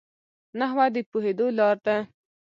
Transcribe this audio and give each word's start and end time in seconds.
نحوه 0.59 0.85
د 0.93 0.95
پوهېدو 1.09 1.47
لار 1.57 1.77
ده. 1.85 1.97